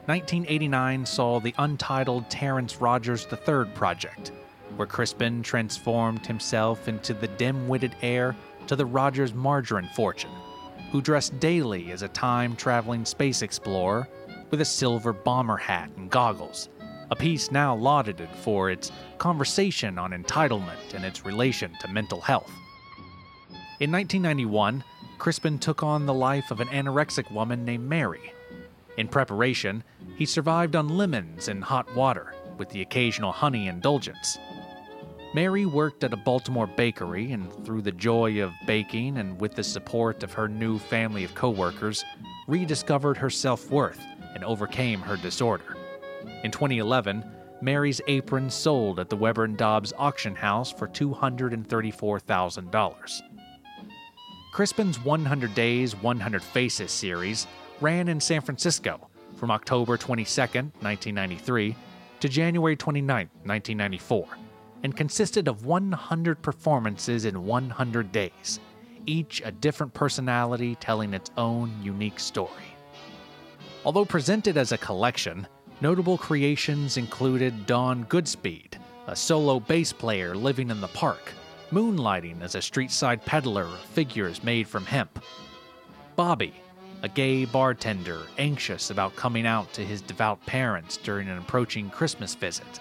1989 0.07 1.05
saw 1.05 1.41
the 1.41 1.53
untitled 1.59 2.31
Terrence 2.31 2.81
Rogers 2.81 3.27
III 3.33 3.65
project, 3.75 4.31
where 4.77 4.87
Crispin 4.87 5.43
transformed 5.43 6.25
himself 6.25 6.87
into 6.87 7.13
the 7.13 7.27
dim 7.27 7.67
witted 7.67 7.97
heir 8.03 8.37
to 8.69 8.77
the 8.77 8.87
Rogers 8.87 9.35
margarine 9.35 9.89
fortune, 9.97 10.31
who 10.93 11.03
dressed 11.03 11.41
daily 11.41 11.91
as 11.91 12.03
a 12.03 12.09
time 12.09 12.55
traveling 12.55 13.05
space 13.05 13.43
explorer 13.43 14.07
with 14.53 14.61
a 14.61 14.65
silver 14.65 15.13
bomber 15.13 15.57
hat 15.57 15.91
and 15.97 16.09
goggles, 16.09 16.69
a 17.11 17.17
piece 17.17 17.51
now 17.51 17.75
lauded 17.75 18.29
for 18.43 18.71
its 18.71 18.93
conversation 19.19 19.99
on 19.99 20.13
entitlement 20.13 20.95
and 20.95 21.05
its 21.05 21.25
relation 21.25 21.73
to 21.81 21.89
mental 21.89 22.21
health. 22.21 22.53
In 23.81 23.91
1991, 23.91 24.85
Crispin 25.19 25.59
took 25.59 25.83
on 25.83 26.07
the 26.07 26.15
life 26.15 26.53
of 26.53 26.61
an 26.61 26.69
anorexic 26.69 27.29
woman 27.33 27.65
named 27.65 27.89
Mary. 27.89 28.33
In 28.97 29.09
preparation, 29.09 29.85
he 30.17 30.25
survived 30.25 30.75
on 30.75 30.89
lemons 30.89 31.49
and 31.49 31.63
hot 31.63 31.95
water, 31.95 32.33
with 32.57 32.71
the 32.71 32.81
occasional 32.81 33.33
honey 33.33 33.69
indulgence. 33.69 34.39
Mary 35.35 35.67
worked 35.67 36.03
at 36.03 36.15
a 36.15 36.17
Baltimore 36.17 36.67
bakery, 36.67 37.33
and 37.33 37.53
through 37.67 37.83
the 37.83 37.93
joy 37.93 38.43
of 38.43 38.55
baking 38.67 39.19
and 39.19 39.39
with 39.39 39.55
the 39.55 39.63
support 39.63 40.23
of 40.23 40.33
her 40.33 40.49
new 40.49 40.79
family 40.79 41.25
of 41.25 41.35
coworkers, 41.35 42.03
rediscovered 42.47 43.19
her 43.19 43.29
self 43.29 43.71
worth 43.71 44.01
and 44.35 44.43
overcame 44.45 45.01
her 45.01 45.19
disorder. 45.19 45.77
In 46.43 46.51
2011, 46.51 47.23
Mary's 47.61 48.01
apron 48.07 48.49
sold 48.49 48.99
at 48.99 49.11
the 49.11 49.17
Weber 49.17 49.45
and 49.45 49.59
Dobbs 49.59 49.93
auction 49.99 50.35
house 50.35 50.73
for 50.73 50.89
$234,000. 50.89 53.21
Crispin's 54.53 55.05
100 55.05 55.55
Days, 55.55 55.95
100 55.97 56.43
Faces 56.43 56.91
series 56.91 57.47
ran 57.81 58.09
in 58.09 58.21
San 58.21 58.41
Francisco 58.41 59.09
from 59.37 59.51
October 59.51 59.97
22, 59.97 60.41
1993 60.41 61.77
to 62.21 62.29
January 62.29 62.77
29, 62.77 63.29
1994, 63.45 64.27
and 64.83 64.97
consisted 64.97 65.49
of 65.49 65.67
100 65.67 66.43
performances 66.43 67.25
in 67.25 67.45
100 67.45 68.13
days, 68.13 68.61
each 69.05 69.43
a 69.45 69.53
different 69.53 69.93
personality 69.93 70.75
telling 70.77 71.13
its 71.13 71.31
own 71.37 71.73
unique 71.83 72.19
story. 72.19 72.51
Although 73.85 74.05
presented 74.05 74.57
as 74.57 74.73
a 74.73 74.79
collection, 74.79 75.47
notable 75.81 76.19
creations 76.19 76.97
included 76.97 77.67
Dawn 77.67 78.05
Goodspeed, 78.07 78.75
a 79.07 79.15
solo 79.15 79.61
bass 79.61 79.93
player 79.93 80.35
living 80.35 80.71
in 80.71 80.81
the 80.81 80.89
park, 80.89 81.33
moonlighting 81.71 82.43
as 82.43 82.55
a 82.55 82.63
street 82.63 82.91
side 82.91 83.25
peddler 83.25 83.65
of 83.65 83.81
figures 83.81 84.43
made 84.43 84.67
from 84.67 84.85
hemp. 84.85 85.23
Bobby, 86.17 86.55
a 87.07 87.09
gay 87.11 87.45
bartender 87.45 88.23
anxious 88.37 88.91
about 88.91 89.15
coming 89.15 89.47
out 89.47 89.73
to 89.73 89.85
his 89.85 90.03
devout 90.03 90.45
parents 90.45 90.97
during 90.97 91.29
an 91.29 91.39
approaching 91.39 91.89
Christmas 91.89 92.35
visit. 92.35 92.81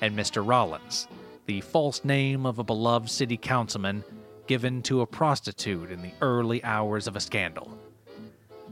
And 0.00 0.16
Mr. 0.16 0.46
Rollins, 0.46 1.08
the 1.46 1.60
false 1.62 2.04
name 2.04 2.46
of 2.46 2.60
a 2.60 2.62
beloved 2.62 3.10
city 3.10 3.36
councilman 3.36 4.04
given 4.46 4.80
to 4.82 5.00
a 5.00 5.06
prostitute 5.06 5.90
in 5.90 6.00
the 6.02 6.12
early 6.22 6.62
hours 6.62 7.08
of 7.08 7.16
a 7.16 7.20
scandal. 7.20 7.76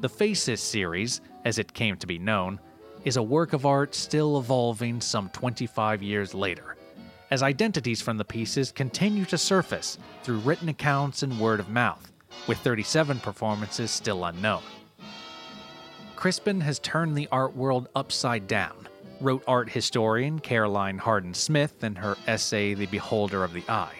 The 0.02 0.08
Faces 0.08 0.60
series, 0.60 1.20
as 1.44 1.58
it 1.58 1.74
came 1.74 1.96
to 1.96 2.06
be 2.06 2.20
known, 2.20 2.60
is 3.04 3.16
a 3.16 3.22
work 3.24 3.54
of 3.54 3.66
art 3.66 3.92
still 3.92 4.38
evolving 4.38 5.00
some 5.00 5.30
25 5.30 6.00
years 6.00 6.32
later, 6.32 6.76
as 7.32 7.42
identities 7.42 8.00
from 8.00 8.18
the 8.18 8.24
pieces 8.24 8.70
continue 8.70 9.24
to 9.24 9.36
surface 9.36 9.98
through 10.22 10.38
written 10.38 10.68
accounts 10.68 11.24
and 11.24 11.40
word 11.40 11.58
of 11.58 11.70
mouth, 11.70 12.12
with 12.46 12.58
37 12.58 13.20
performances 13.20 13.90
still 13.90 14.24
unknown. 14.24 14.62
Crispin 16.14 16.60
has 16.60 16.78
turned 16.78 17.16
the 17.16 17.28
art 17.30 17.54
world 17.54 17.88
upside 17.94 18.46
down, 18.46 18.88
wrote 19.20 19.44
art 19.46 19.68
historian 19.68 20.38
Caroline 20.38 20.98
Hardin 20.98 21.34
Smith 21.34 21.84
in 21.84 21.94
her 21.94 22.16
essay 22.26 22.74
The 22.74 22.86
Beholder 22.86 23.44
of 23.44 23.52
the 23.52 23.64
Eye. 23.68 23.94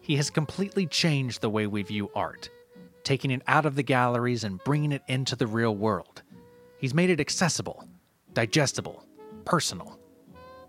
He 0.00 0.16
has 0.16 0.28
completely 0.28 0.86
changed 0.86 1.40
the 1.40 1.50
way 1.50 1.66
we 1.66 1.82
view 1.82 2.10
art, 2.14 2.50
taking 3.02 3.30
it 3.30 3.42
out 3.46 3.64
of 3.64 3.76
the 3.76 3.82
galleries 3.82 4.44
and 4.44 4.62
bringing 4.64 4.92
it 4.92 5.02
into 5.08 5.36
the 5.36 5.46
real 5.46 5.74
world. 5.74 6.22
He's 6.78 6.94
made 6.94 7.08
it 7.08 7.20
accessible, 7.20 7.88
digestible, 8.34 9.06
personal, 9.46 9.98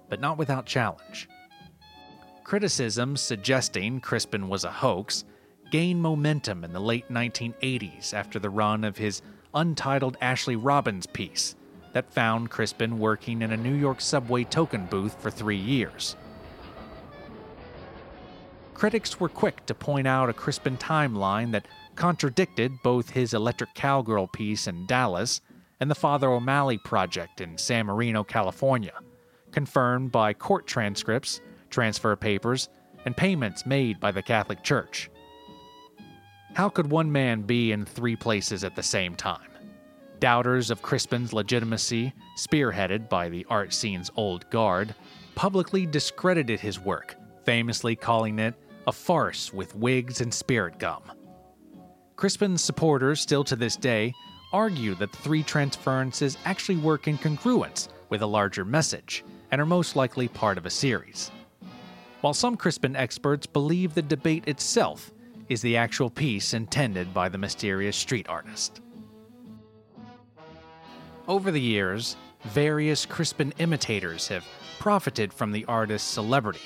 but 0.07 0.21
not 0.21 0.37
without 0.37 0.65
challenge. 0.65 1.27
Criticisms 2.45 3.21
suggesting 3.21 3.99
Crispin 3.99 4.47
was 4.47 4.63
a 4.63 4.71
hoax 4.71 5.25
gained 5.75 6.01
momentum 6.01 6.63
in 6.63 6.71
the 6.71 6.79
late 6.79 7.09
1980s 7.09 8.13
after 8.13 8.39
the 8.39 8.49
run 8.49 8.85
of 8.85 8.97
his 8.97 9.21
untitled 9.53 10.15
Ashley 10.21 10.55
Robbins 10.55 11.05
piece 11.05 11.53
that 11.91 12.13
found 12.13 12.49
Crispin 12.49 12.97
working 12.97 13.41
in 13.41 13.51
a 13.51 13.57
New 13.57 13.73
York 13.73 13.99
subway 13.99 14.45
token 14.45 14.85
booth 14.85 15.21
for 15.21 15.29
three 15.29 15.57
years. 15.57 16.15
Critics 18.73 19.19
were 19.19 19.27
quick 19.27 19.65
to 19.65 19.73
point 19.73 20.07
out 20.07 20.29
a 20.29 20.33
Crispin 20.33 20.77
timeline 20.77 21.51
that 21.51 21.67
contradicted 21.97 22.71
both 22.81 23.09
his 23.09 23.33
Electric 23.33 23.73
Cowgirl 23.73 24.27
piece 24.27 24.67
in 24.67 24.85
Dallas 24.85 25.41
and 25.81 25.91
the 25.91 25.93
Father 25.93 26.29
O'Malley 26.29 26.77
project 26.77 27.41
in 27.41 27.57
San 27.57 27.87
Marino, 27.87 28.23
California, 28.23 28.93
confirmed 29.51 30.09
by 30.13 30.31
court 30.31 30.67
transcripts, 30.67 31.41
transfer 31.69 32.15
papers, 32.15 32.69
and 33.03 33.17
payments 33.17 33.65
made 33.65 33.99
by 33.99 34.13
the 34.13 34.23
Catholic 34.23 34.63
Church. 34.63 35.09
How 36.55 36.69
could 36.69 36.89
one 36.89 37.11
man 37.11 37.41
be 37.41 37.73
in 37.73 37.83
three 37.83 38.15
places 38.15 38.63
at 38.63 38.77
the 38.77 38.81
same 38.81 39.13
time? 39.13 39.49
Doubters 40.19 40.71
of 40.71 40.81
Crispin's 40.81 41.33
legitimacy, 41.33 42.13
spearheaded 42.37 43.09
by 43.09 43.27
the 43.27 43.45
art 43.49 43.73
scene's 43.73 44.09
old 44.15 44.49
guard, 44.49 44.95
publicly 45.35 45.85
discredited 45.85 46.61
his 46.61 46.79
work, 46.79 47.17
famously 47.43 47.93
calling 47.93 48.39
it 48.39 48.53
a 48.87 48.93
farce 48.93 49.51
with 49.51 49.75
wigs 49.75 50.21
and 50.21 50.33
spirit 50.33 50.79
gum. 50.79 51.03
Crispin's 52.15 52.61
supporters, 52.61 53.19
still 53.19 53.43
to 53.43 53.57
this 53.57 53.75
day, 53.75 54.13
argue 54.53 54.95
that 54.95 55.11
the 55.11 55.17
three 55.17 55.43
transferences 55.43 56.37
actually 56.45 56.77
work 56.77 57.09
in 57.09 57.17
congruence 57.17 57.89
with 58.07 58.21
a 58.21 58.25
larger 58.25 58.63
message 58.63 59.25
and 59.51 59.59
are 59.59 59.65
most 59.65 59.97
likely 59.97 60.29
part 60.29 60.57
of 60.57 60.65
a 60.65 60.69
series. 60.69 61.31
While 62.21 62.33
some 62.33 62.55
Crispin 62.55 62.95
experts 62.95 63.45
believe 63.45 63.93
the 63.93 64.01
debate 64.01 64.47
itself 64.47 65.11
is 65.49 65.61
the 65.61 65.77
actual 65.77 66.09
piece 66.09 66.53
intended 66.53 67.13
by 67.13 67.29
the 67.29 67.37
mysterious 67.37 67.95
street 67.95 68.27
artist. 68.27 68.81
Over 71.27 71.51
the 71.51 71.61
years, 71.61 72.15
various 72.43 73.05
Crispin 73.05 73.53
imitators 73.57 74.27
have 74.27 74.45
profited 74.79 75.33
from 75.33 75.51
the 75.51 75.65
artist's 75.65 76.09
celebrity, 76.09 76.59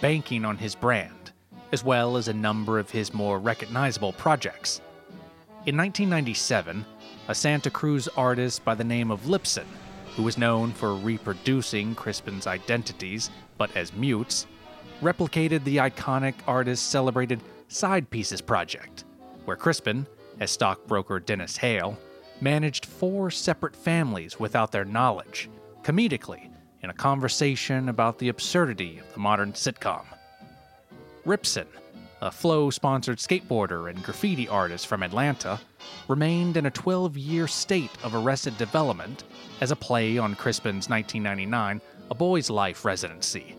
banking 0.00 0.44
on 0.44 0.56
his 0.56 0.74
brand, 0.74 1.32
as 1.72 1.82
well 1.82 2.16
as 2.16 2.28
a 2.28 2.32
number 2.32 2.78
of 2.78 2.90
his 2.90 3.12
more 3.12 3.38
recognizable 3.38 4.12
projects. 4.12 4.80
In 5.66 5.76
1997, 5.76 6.84
a 7.28 7.34
Santa 7.34 7.70
Cruz 7.70 8.08
artist 8.16 8.64
by 8.64 8.74
the 8.74 8.84
name 8.84 9.10
of 9.10 9.22
Lipson, 9.22 9.66
who 10.14 10.22
was 10.22 10.38
known 10.38 10.72
for 10.72 10.94
reproducing 10.94 11.94
Crispin's 11.94 12.46
identities 12.46 13.30
but 13.58 13.76
as 13.76 13.92
mutes, 13.92 14.46
replicated 15.02 15.64
the 15.64 15.78
iconic 15.78 16.34
artist's 16.46 16.86
celebrated 16.86 17.40
Side 17.68 18.08
Pieces 18.10 18.40
project, 18.40 19.04
where 19.44 19.56
Crispin, 19.56 20.06
as 20.38 20.52
stockbroker 20.52 21.18
Dennis 21.18 21.56
Hale, 21.56 21.98
managed 22.40 22.86
four 22.86 23.30
separate 23.30 23.74
families 23.74 24.38
without 24.38 24.70
their 24.70 24.84
knowledge, 24.84 25.50
comedically, 25.82 26.48
in 26.82 26.90
a 26.90 26.94
conversation 26.94 27.88
about 27.88 28.18
the 28.18 28.28
absurdity 28.28 28.98
of 28.98 29.12
the 29.12 29.18
modern 29.18 29.52
sitcom. 29.52 30.04
Ripson, 31.26 31.66
a 32.22 32.30
Flow 32.30 32.70
sponsored 32.70 33.18
skateboarder 33.18 33.90
and 33.90 34.02
graffiti 34.02 34.48
artist 34.48 34.86
from 34.86 35.02
Atlanta, 35.02 35.60
remained 36.06 36.56
in 36.56 36.66
a 36.66 36.70
12 36.70 37.16
year 37.16 37.48
state 37.48 37.90
of 38.04 38.14
arrested 38.14 38.56
development 38.58 39.24
as 39.60 39.72
a 39.72 39.76
play 39.76 40.18
on 40.18 40.36
Crispin's 40.36 40.88
1999 40.88 41.80
A 42.10 42.14
Boy's 42.14 42.48
Life 42.48 42.84
residency, 42.84 43.55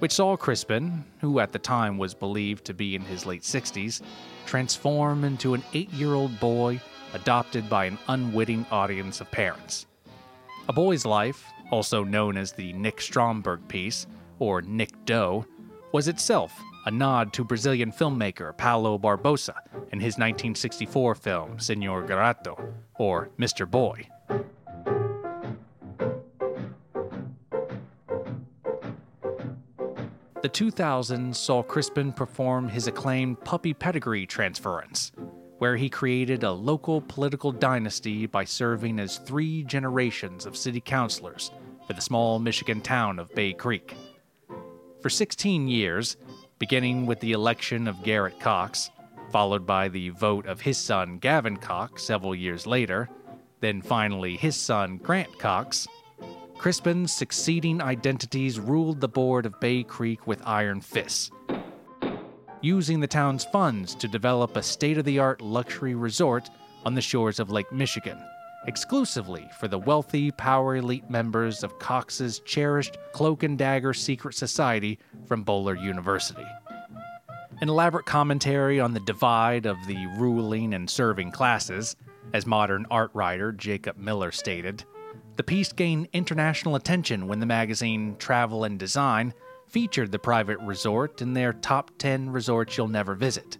which 0.00 0.12
saw 0.12 0.36
Crispin, 0.36 1.04
who 1.20 1.40
at 1.40 1.52
the 1.52 1.58
time 1.58 1.98
was 1.98 2.14
believed 2.14 2.64
to 2.64 2.74
be 2.74 2.94
in 2.94 3.02
his 3.02 3.26
late 3.26 3.42
60s, 3.42 4.02
transform 4.46 5.24
into 5.24 5.54
an 5.54 5.62
eight 5.74 5.90
year 5.92 6.14
old 6.14 6.40
boy 6.40 6.80
adopted 7.14 7.68
by 7.68 7.84
an 7.84 7.98
unwitting 8.08 8.66
audience 8.70 9.20
of 9.20 9.30
parents. 9.30 9.86
A 10.68 10.72
Boy's 10.72 11.04
Life, 11.04 11.44
also 11.70 12.02
known 12.02 12.36
as 12.36 12.52
the 12.52 12.72
Nick 12.72 13.00
Stromberg 13.00 13.66
piece, 13.68 14.06
or 14.38 14.62
Nick 14.62 15.04
Doe, 15.04 15.44
was 15.92 16.08
itself 16.08 16.58
a 16.86 16.90
nod 16.90 17.32
to 17.34 17.44
Brazilian 17.44 17.92
filmmaker 17.92 18.56
Paulo 18.56 18.98
Barbosa 18.98 19.56
in 19.92 20.00
his 20.00 20.14
1964 20.14 21.14
film 21.14 21.58
Senor 21.58 22.04
Garoto, 22.04 22.72
or 22.98 23.30
Mr. 23.38 23.70
Boy. 23.70 24.08
The 30.42 30.48
2000s 30.48 31.36
saw 31.36 31.62
Crispin 31.62 32.14
perform 32.14 32.70
his 32.70 32.86
acclaimed 32.86 33.44
Puppy 33.44 33.74
Pedigree 33.74 34.24
transference, 34.24 35.12
where 35.58 35.76
he 35.76 35.90
created 35.90 36.42
a 36.42 36.50
local 36.50 37.02
political 37.02 37.52
dynasty 37.52 38.24
by 38.24 38.44
serving 38.44 38.98
as 39.00 39.18
three 39.18 39.62
generations 39.64 40.46
of 40.46 40.56
city 40.56 40.80
councilors 40.80 41.50
for 41.86 41.92
the 41.92 42.00
small 42.00 42.38
Michigan 42.38 42.80
town 42.80 43.18
of 43.18 43.34
Bay 43.34 43.52
Creek. 43.52 43.94
For 45.02 45.10
16 45.10 45.68
years, 45.68 46.16
beginning 46.58 47.04
with 47.04 47.20
the 47.20 47.32
election 47.32 47.86
of 47.86 48.02
Garrett 48.02 48.40
Cox, 48.40 48.90
followed 49.30 49.66
by 49.66 49.88
the 49.88 50.08
vote 50.08 50.46
of 50.46 50.62
his 50.62 50.78
son 50.78 51.18
Gavin 51.18 51.58
Cox 51.58 52.02
several 52.02 52.34
years 52.34 52.66
later, 52.66 53.10
then 53.60 53.82
finally 53.82 54.38
his 54.38 54.56
son 54.56 54.96
Grant 54.96 55.38
Cox, 55.38 55.86
Crispin's 56.60 57.10
succeeding 57.10 57.80
identities 57.80 58.60
ruled 58.60 59.00
the 59.00 59.08
board 59.08 59.46
of 59.46 59.58
Bay 59.60 59.82
Creek 59.82 60.26
with 60.26 60.46
iron 60.46 60.82
fists 60.82 61.30
using 62.60 63.00
the 63.00 63.06
town's 63.06 63.46
funds 63.46 63.94
to 63.94 64.06
develop 64.06 64.54
a 64.54 64.62
state 64.62 64.98
of 64.98 65.06
the 65.06 65.18
art 65.18 65.40
luxury 65.40 65.94
resort 65.94 66.50
on 66.84 66.94
the 66.94 67.00
shores 67.00 67.40
of 67.40 67.48
Lake 67.48 67.72
Michigan, 67.72 68.22
exclusively 68.66 69.48
for 69.58 69.68
the 69.68 69.78
wealthy 69.78 70.30
power 70.32 70.76
elite 70.76 71.08
members 71.08 71.64
of 71.64 71.78
Cox's 71.78 72.40
cherished 72.40 72.98
Cloak 73.12 73.42
and 73.42 73.56
Dagger 73.56 73.94
secret 73.94 74.34
society 74.34 74.98
from 75.24 75.42
Bowler 75.42 75.76
University. 75.76 76.46
An 77.62 77.70
elaborate 77.70 78.04
commentary 78.04 78.80
on 78.80 78.92
the 78.92 79.00
divide 79.00 79.64
of 79.64 79.78
the 79.86 79.96
ruling 80.18 80.74
and 80.74 80.90
serving 80.90 81.30
classes, 81.30 81.96
as 82.34 82.44
modern 82.44 82.84
art 82.90 83.10
writer 83.14 83.50
Jacob 83.50 83.96
Miller 83.96 84.30
stated. 84.30 84.84
The 85.36 85.42
piece 85.42 85.72
gained 85.72 86.08
international 86.12 86.76
attention 86.76 87.26
when 87.26 87.40
the 87.40 87.46
magazine 87.46 88.16
Travel 88.18 88.64
and 88.64 88.78
Design 88.78 89.32
featured 89.68 90.12
the 90.12 90.18
private 90.18 90.58
resort 90.60 91.22
in 91.22 91.32
their 91.32 91.52
top 91.52 91.90
10 91.98 92.30
resorts 92.30 92.76
you'll 92.76 92.88
never 92.88 93.14
visit. 93.14 93.58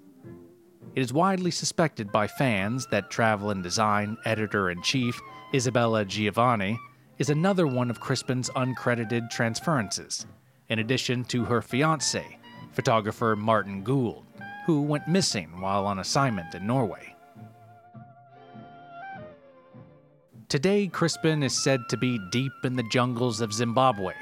It 0.94 1.00
is 1.00 1.12
widely 1.12 1.52
suspected 1.52 2.10
by 2.10 2.26
fans 2.26 2.86
that 2.90 3.10
Travel 3.10 3.50
and 3.50 3.62
Design 3.62 4.16
editor 4.24 4.70
in 4.70 4.82
chief 4.82 5.20
Isabella 5.54 6.04
Giovanni 6.04 6.78
is 7.18 7.30
another 7.30 7.66
one 7.66 7.90
of 7.90 8.00
Crispin's 8.00 8.50
uncredited 8.50 9.30
transferences, 9.30 10.26
in 10.68 10.80
addition 10.80 11.24
to 11.26 11.44
her 11.44 11.62
fiance, 11.62 12.38
photographer 12.72 13.36
Martin 13.36 13.84
Gould, 13.84 14.24
who 14.66 14.82
went 14.82 15.06
missing 15.06 15.60
while 15.60 15.86
on 15.86 16.00
assignment 16.00 16.54
in 16.54 16.66
Norway. 16.66 17.14
Today, 20.50 20.88
Crispin 20.88 21.44
is 21.44 21.56
said 21.56 21.88
to 21.90 21.96
be 21.96 22.18
deep 22.32 22.50
in 22.64 22.74
the 22.74 22.82
jungles 22.90 23.40
of 23.40 23.52
Zimbabwe 23.52 24.14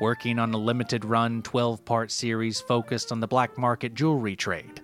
working 0.00 0.38
on 0.38 0.54
a 0.54 0.56
limited 0.56 1.04
run 1.04 1.42
12 1.42 1.84
part 1.84 2.12
series 2.12 2.60
focused 2.60 3.10
on 3.10 3.18
the 3.18 3.26
black 3.26 3.58
market 3.58 3.92
jewelry 3.92 4.36
trade. 4.36 4.80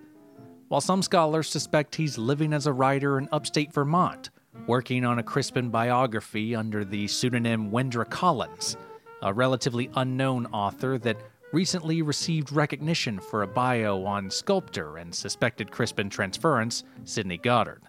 While 0.67 0.81
some 0.81 1.01
scholars 1.01 1.47
suspect 1.47 1.95
he's 1.95 2.17
living 2.17 2.51
as 2.51 2.67
a 2.67 2.73
writer 2.73 3.17
in 3.17 3.29
upstate 3.31 3.73
Vermont, 3.73 4.29
working 4.67 5.05
on 5.05 5.19
a 5.19 5.23
Crispin 5.23 5.69
biography 5.69 6.53
under 6.53 6.83
the 6.83 7.07
pseudonym 7.07 7.71
Wendra 7.71 8.09
Collins, 8.09 8.75
a 9.21 9.33
relatively 9.33 9.89
unknown 9.95 10.47
author 10.47 10.97
that 10.97 11.15
recently 11.53 12.01
received 12.01 12.51
recognition 12.51 13.21
for 13.21 13.43
a 13.43 13.47
bio 13.47 14.03
on 14.03 14.29
sculptor 14.29 14.97
and 14.97 15.15
suspected 15.15 15.71
Crispin 15.71 16.09
transference 16.09 16.83
Sidney 17.05 17.37
Goddard. 17.37 17.88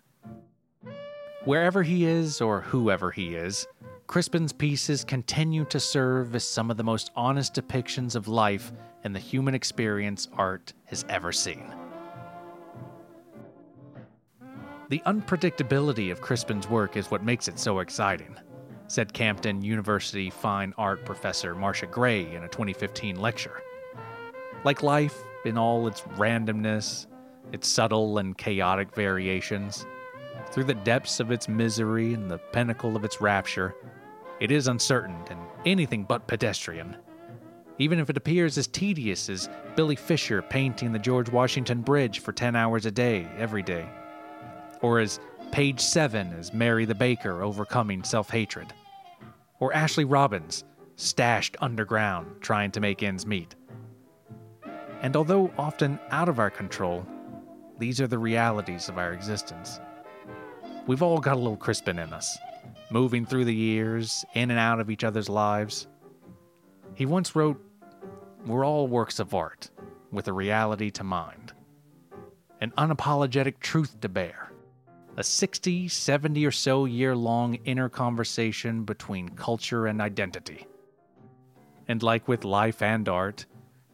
Wherever 1.44 1.82
he 1.82 2.04
is, 2.04 2.42
or 2.42 2.60
whoever 2.60 3.10
he 3.10 3.34
is, 3.34 3.66
Crispin's 4.06 4.52
pieces 4.52 5.04
continue 5.04 5.64
to 5.66 5.80
serve 5.80 6.34
as 6.34 6.44
some 6.44 6.70
of 6.70 6.76
the 6.76 6.84
most 6.84 7.10
honest 7.16 7.54
depictions 7.54 8.14
of 8.14 8.28
life 8.28 8.72
and 9.04 9.14
the 9.14 9.20
human 9.20 9.54
experience 9.54 10.28
art 10.34 10.74
has 10.84 11.06
ever 11.08 11.32
seen. 11.32 11.72
The 14.90 15.00
unpredictability 15.06 16.12
of 16.12 16.20
Crispin's 16.20 16.68
work 16.68 16.98
is 16.98 17.10
what 17.10 17.24
makes 17.24 17.48
it 17.48 17.58
so 17.58 17.78
exciting, 17.78 18.36
said 18.88 19.14
Campton 19.14 19.62
University 19.62 20.28
fine 20.28 20.74
art 20.76 21.06
professor 21.06 21.54
Marcia 21.54 21.86
Gray 21.86 22.34
in 22.34 22.42
a 22.42 22.48
2015 22.48 23.18
lecture. 23.18 23.62
Like 24.64 24.82
life, 24.82 25.16
in 25.46 25.56
all 25.56 25.86
its 25.86 26.02
randomness, 26.18 27.06
its 27.50 27.66
subtle 27.66 28.18
and 28.18 28.36
chaotic 28.36 28.94
variations, 28.94 29.86
through 30.50 30.64
the 30.64 30.74
depths 30.74 31.20
of 31.20 31.30
its 31.30 31.48
misery 31.48 32.14
and 32.14 32.30
the 32.30 32.38
pinnacle 32.38 32.96
of 32.96 33.04
its 33.04 33.20
rapture, 33.20 33.74
it 34.40 34.50
is 34.50 34.68
uncertain 34.68 35.16
and 35.28 35.38
anything 35.66 36.04
but 36.04 36.26
pedestrian. 36.26 36.96
Even 37.78 37.98
if 37.98 38.10
it 38.10 38.16
appears 38.16 38.58
as 38.58 38.66
tedious 38.66 39.28
as 39.28 39.48
Billy 39.76 39.96
Fisher 39.96 40.42
painting 40.42 40.92
the 40.92 40.98
George 40.98 41.30
Washington 41.30 41.80
Bridge 41.80 42.20
for 42.20 42.32
10 42.32 42.54
hours 42.56 42.86
a 42.86 42.90
day, 42.90 43.28
every 43.38 43.62
day. 43.62 43.88
Or 44.82 44.98
as 44.98 45.20
page 45.50 45.80
7 45.80 46.32
as 46.34 46.52
Mary 46.52 46.84
the 46.84 46.94
Baker 46.94 47.42
overcoming 47.42 48.04
self 48.04 48.30
hatred. 48.30 48.72
Or 49.58 49.72
Ashley 49.72 50.04
Robbins, 50.04 50.64
stashed 50.96 51.56
underground 51.60 52.40
trying 52.40 52.70
to 52.72 52.80
make 52.80 53.02
ends 53.02 53.26
meet. 53.26 53.54
And 55.02 55.16
although 55.16 55.50
often 55.56 55.98
out 56.10 56.28
of 56.28 56.38
our 56.38 56.50
control, 56.50 57.06
these 57.78 58.00
are 58.00 58.06
the 58.06 58.18
realities 58.18 58.88
of 58.88 58.98
our 58.98 59.12
existence. 59.12 59.80
We've 60.90 61.04
all 61.04 61.18
got 61.18 61.36
a 61.36 61.38
little 61.38 61.56
Crispin 61.56 62.00
in 62.00 62.12
us 62.12 62.36
moving 62.90 63.24
through 63.24 63.44
the 63.44 63.54
years, 63.54 64.24
in 64.34 64.50
and 64.50 64.58
out 64.58 64.80
of 64.80 64.90
each 64.90 65.04
other's 65.04 65.28
lives. 65.28 65.86
He 66.96 67.06
once 67.06 67.36
wrote, 67.36 67.64
We're 68.44 68.66
all 68.66 68.88
works 68.88 69.20
of 69.20 69.32
art, 69.32 69.70
with 70.10 70.26
a 70.26 70.32
reality 70.32 70.90
to 70.90 71.04
mind, 71.04 71.52
an 72.60 72.72
unapologetic 72.76 73.60
truth 73.60 74.00
to 74.00 74.08
bear, 74.08 74.52
a 75.16 75.22
60, 75.22 75.86
70 75.86 76.44
or 76.44 76.50
so 76.50 76.86
year 76.86 77.14
long 77.14 77.54
inner 77.66 77.88
conversation 77.88 78.82
between 78.82 79.28
culture 79.28 79.86
and 79.86 80.00
identity. 80.00 80.66
And 81.86 82.02
like 82.02 82.26
with 82.26 82.42
life 82.42 82.82
and 82.82 83.08
art, 83.08 83.46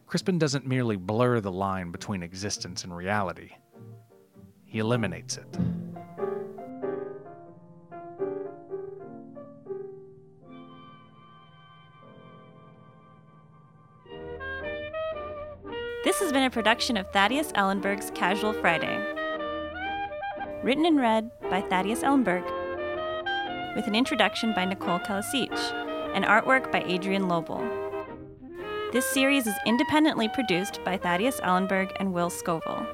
Crispin 0.07 0.39
doesn't 0.39 0.65
merely 0.65 0.95
blur 0.95 1.41
the 1.41 1.51
line 1.51 1.91
between 1.91 2.23
existence 2.23 2.83
and 2.83 2.97
reality, 2.97 3.51
he 4.65 4.79
eliminates 4.79 5.37
it. 5.37 5.45
This 16.17 16.29
has 16.29 16.33
been 16.33 16.45
a 16.45 16.49
production 16.49 16.97
of 16.97 17.05
Thaddeus 17.11 17.51
Ellenberg's 17.51 18.09
Casual 18.15 18.51
Friday. 18.53 18.97
Written 20.63 20.87
and 20.87 20.99
read 20.99 21.29
by 21.43 21.61
Thaddeus 21.61 22.01
Ellenberg, 22.01 22.43
with 23.75 23.85
an 23.85 23.93
introduction 23.93 24.51
by 24.55 24.65
Nicole 24.65 24.97
Kalasich 24.97 25.55
and 26.15 26.25
artwork 26.25 26.71
by 26.71 26.81
Adrian 26.87 27.27
Lobel. 27.27 27.61
This 28.91 29.05
series 29.05 29.45
is 29.45 29.53
independently 29.67 30.27
produced 30.27 30.83
by 30.83 30.97
Thaddeus 30.97 31.39
Ellenberg 31.41 31.95
and 31.99 32.11
Will 32.11 32.31
Scoville. 32.31 32.87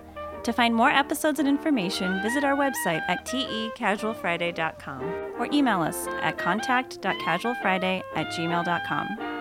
To 0.44 0.52
find 0.52 0.76
more 0.76 0.90
episodes 0.90 1.40
and 1.40 1.48
information, 1.48 2.22
visit 2.22 2.44
our 2.44 2.58
website 2.58 3.04
at 3.08 3.26
tecasualfriday.com 3.26 5.02
or 5.40 5.48
email 5.54 5.82
us 5.82 6.08
at 6.22 6.38
contact.casualfriday 6.38 8.04
at 8.16 8.28
gmail.com. 8.34 9.33